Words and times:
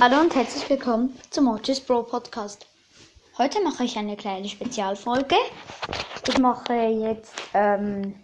Hallo 0.00 0.18
und 0.18 0.34
herzlich 0.34 0.68
willkommen 0.68 1.16
zum 1.30 1.44
Mortis 1.44 1.80
Pro 1.80 2.02
Podcast. 2.02 2.66
Heute 3.38 3.62
mache 3.62 3.84
ich 3.84 3.96
eine 3.96 4.16
kleine 4.16 4.48
Spezialfolge. 4.48 5.36
Ich 6.26 6.36
mache 6.38 6.74
jetzt, 6.74 7.32
ähm, 7.54 8.20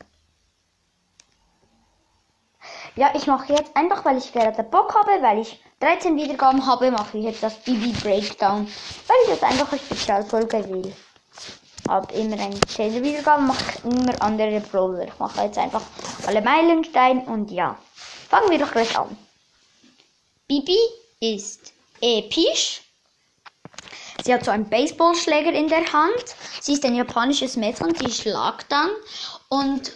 ja, 2.96 3.12
ich 3.14 3.28
mache 3.28 3.52
jetzt 3.52 3.76
einfach, 3.76 4.04
weil 4.04 4.18
ich 4.18 4.32
gerade 4.32 4.64
Bock 4.64 4.92
habe, 4.96 5.22
weil 5.22 5.38
ich 5.38 5.62
13 5.78 6.16
Wiedergaben 6.16 6.66
habe, 6.66 6.90
mache 6.90 7.18
ich 7.18 7.24
jetzt 7.24 7.42
das 7.42 7.54
BB 7.62 8.02
Breakdown, 8.02 8.66
weil 9.06 9.16
ich 9.22 9.30
jetzt 9.30 9.44
einfach 9.44 9.70
eine 9.70 9.80
Spezialfolge 9.80 10.68
will. 10.68 10.92
Hab 11.88 12.12
immer 12.12 12.38
eine 12.40 12.60
10 12.60 13.00
Wiedergaben, 13.00 13.46
mache 13.46 13.88
immer 13.88 14.20
andere 14.20 14.58
Brawler. 14.60 15.06
Ich 15.06 15.18
mache 15.20 15.42
jetzt 15.42 15.56
einfach 15.56 15.82
alle 16.26 16.42
Meilensteine 16.42 17.22
und 17.26 17.52
ja. 17.52 17.78
Fangen 18.28 18.50
wir 18.50 18.58
doch 18.58 18.72
gleich 18.72 18.98
an. 18.98 19.16
Bibi 20.48 20.76
ist 21.20 21.74
episch. 22.00 22.80
Sie 24.24 24.32
hat 24.34 24.44
so 24.44 24.50
einen 24.50 24.68
Baseballschläger 24.68 25.52
in 25.52 25.68
der 25.68 25.92
Hand. 25.92 26.24
Sie 26.60 26.72
ist 26.72 26.84
ein 26.84 26.94
japanisches 26.94 27.56
Mädchen, 27.56 27.94
sie 27.94 28.10
schlagt 28.10 28.72
dann 28.72 28.90
und 29.48 29.92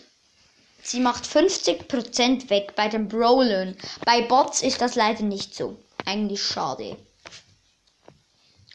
sie 0.83 1.01
macht 1.01 1.25
50% 1.25 2.51
weg 2.51 2.75
bei 2.77 2.89
den 2.89 3.09
Brawlern. 3.09 3.77
Bei 4.05 4.23
Bots 4.23 4.63
ist 4.63 4.81
das 4.81 4.95
leider 4.95 5.23
nicht 5.23 5.55
so. 5.55 5.79
Eigentlich 6.07 6.43
schade. 6.43 6.97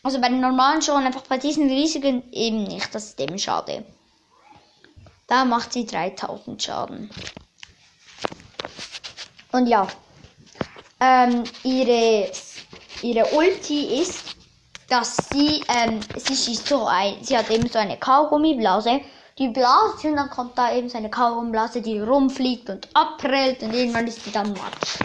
Also 0.01 0.19
bei 0.21 0.29
den 0.29 0.39
normalen 0.39 0.81
schon, 0.81 1.03
einfach 1.03 1.23
bei 1.23 1.37
diesen 1.37 1.69
riesigen 1.69 2.31
eben 2.31 2.63
nicht. 2.63 2.93
Das 2.93 3.05
ist 3.05 3.19
eben 3.19 3.37
schade. 3.37 3.85
Da 5.27 5.45
macht 5.45 5.73
sie 5.73 5.85
3000 5.85 6.61
Schaden. 6.63 7.11
Und 9.51 9.67
ja, 9.67 9.87
ähm, 10.99 11.43
ihre, 11.63 12.31
ihre 13.01 13.25
Ulti 13.35 14.01
ist, 14.01 14.35
dass 14.89 15.17
sie, 15.31 15.63
ähm, 15.67 15.99
sie 16.17 16.35
schießt 16.35 16.67
so 16.67 16.85
ein, 16.85 17.15
sie 17.21 17.37
hat 17.37 17.49
eben 17.51 17.67
so 17.69 17.79
eine 17.79 17.97
Kaugummiblase, 17.97 19.01
die 19.37 19.47
blast 19.49 20.03
und 20.03 20.17
dann 20.17 20.29
kommt 20.29 20.57
da 20.57 20.73
eben 20.73 20.89
so 20.89 20.97
eine 20.97 21.09
Kaugummiblase, 21.09 21.81
die 21.81 21.99
rumfliegt 21.99 22.69
und 22.69 22.87
abprellt 22.93 23.63
und 23.63 23.73
irgendwann 23.73 24.07
ist 24.07 24.25
die 24.25 24.31
dann 24.31 24.51
matsch. 24.53 24.99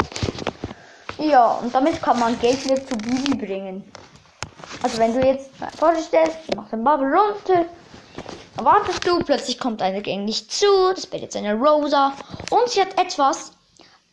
Ja, 1.19 1.53
und 1.63 1.73
damit 1.73 2.03
kann 2.03 2.19
man 2.19 2.39
Gegner 2.41 2.75
zu 2.77 2.97
Bibi 2.97 3.37
bringen. 3.37 3.85
Also 4.83 4.99
wenn 4.99 5.15
du 5.15 5.25
jetzt 5.25 5.51
vorstellst, 5.79 6.39
du 6.49 6.57
machst 6.57 6.73
den 6.73 6.83
Bubble 6.83 7.07
runter, 7.07 7.67
dann 8.57 8.65
wartest 8.65 9.07
du, 9.07 9.19
plötzlich 9.21 9.59
kommt 9.59 9.81
einer 9.81 10.01
gegen 10.01 10.27
dich 10.27 10.49
zu, 10.51 10.67
das 10.95 11.11
wird 11.13 11.23
jetzt 11.23 11.37
eine 11.37 11.55
Rosa 11.55 12.13
und 12.51 12.69
sie 12.69 12.81
hat 12.81 12.99
etwas, 13.01 13.53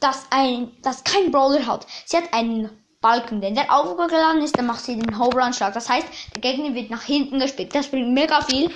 das, 0.01 0.25
ein, 0.31 0.71
das 0.81 1.03
kein 1.05 1.31
Brawler 1.31 1.65
hat. 1.65 1.87
Sie 2.05 2.17
hat 2.17 2.33
einen 2.33 2.69
Balken, 2.99 3.41
wenn 3.41 3.55
der 3.55 3.73
aufgeladen 3.73 4.43
ist, 4.43 4.57
dann 4.57 4.67
macht 4.67 4.83
sie 4.85 4.99
den 4.99 5.17
Home-Run-Schlag. 5.17 5.73
Das 5.73 5.89
heißt, 5.89 6.05
der 6.35 6.41
Gegner 6.41 6.75
wird 6.75 6.91
nach 6.91 7.01
hinten 7.01 7.39
gespielt. 7.39 7.73
Das 7.73 7.87
bringt 7.87 8.13
mega 8.13 8.41
viel. 8.41 8.69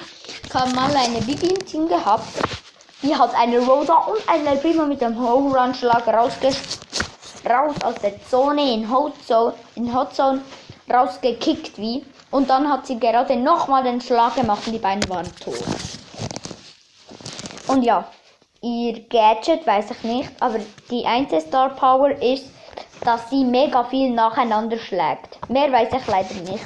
Ich 0.43 0.53
habe 0.53 0.73
mal 0.73 0.95
eine 0.95 1.21
Bibi 1.21 1.47
im 1.47 1.65
Team 1.65 1.87
gehabt. 1.87 2.25
Die 3.03 3.15
hat 3.15 3.35
eine 3.35 3.59
Rosa 3.59 3.93
und 3.93 4.27
eine 4.27 4.57
Prima 4.57 4.85
mit 4.85 5.01
dem 5.01 5.19
Home-Run-Schlag 5.19 6.07
rausges 6.07 6.57
raus 7.47 7.75
aus 7.83 7.95
der 8.01 8.19
Zone 8.27 8.73
in 8.73 8.91
Hot 8.91 9.13
Zone, 9.27 9.53
in 9.75 9.93
Hot 9.93 10.15
Zone 10.15 10.41
rausgekickt 10.91 11.77
wie. 11.77 12.03
Und 12.31 12.49
dann 12.49 12.67
hat 12.67 12.87
sie 12.87 12.99
gerade 12.99 13.35
nochmal 13.35 13.83
den 13.83 14.01
Schlag 14.01 14.35
gemacht 14.35 14.65
und 14.65 14.73
die 14.73 14.79
beiden 14.79 15.07
waren 15.07 15.29
tot. 15.35 15.63
Und 17.67 17.83
ja, 17.83 18.09
ihr 18.65 18.99
Gadget 19.09 19.67
weiß 19.67 19.91
ich 19.91 20.03
nicht, 20.03 20.31
aber 20.39 20.59
die 20.89 21.05
einzige 21.05 21.41
Star 21.41 21.69
Power 21.75 22.09
ist, 22.21 22.49
dass 23.03 23.29
sie 23.29 23.43
mega 23.43 23.83
viel 23.83 24.09
nacheinander 24.09 24.79
schlägt. 24.79 25.37
Mehr 25.49 25.71
weiß 25.71 25.89
ich 25.93 26.07
leider 26.07 26.33
nicht. 26.51 26.65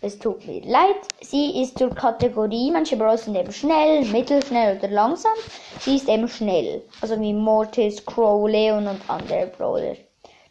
Es 0.00 0.18
tut 0.18 0.44
mir 0.44 0.60
leid. 0.62 0.96
Sie 1.20 1.62
ist 1.62 1.78
zur 1.78 1.90
Kategorie, 1.90 2.72
manche 2.72 2.96
Brawler 2.96 3.16
sind 3.16 3.36
eben 3.36 3.52
schnell, 3.52 4.04
mittelschnell 4.06 4.76
oder 4.76 4.88
langsam. 4.88 5.32
Sie 5.78 5.94
ist 5.94 6.08
eben 6.08 6.26
schnell. 6.26 6.82
Also 7.00 7.20
wie 7.20 7.32
Mortis, 7.32 8.04
Crow, 8.04 8.50
Leon 8.50 8.88
und 8.88 9.00
andere 9.08 9.52
Brawler. 9.56 9.94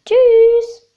Tschüss! 0.06 0.91